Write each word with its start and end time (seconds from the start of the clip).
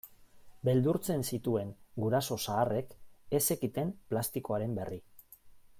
Beldurtzen 0.69 1.25
zituen 1.35 1.73
guraso 2.05 2.39
zaharrek 2.45 2.95
ez 3.41 3.45
zekiten 3.53 3.93
plastikoaren 4.15 4.75
berri. 4.81 4.99